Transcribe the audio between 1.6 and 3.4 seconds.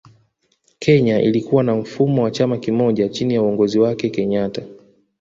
na mfumo wa chama kimoja chini